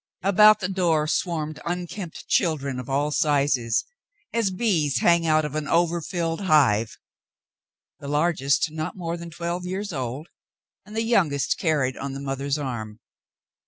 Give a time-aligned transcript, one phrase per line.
[0.23, 3.85] About the door swarmed unkempt children of all sizes,
[4.33, 6.97] as bees hang out of an over filled hive,
[7.99, 10.27] the largest not more than twelve years old,
[10.87, 12.99] and the youngest carried on the mother's arm.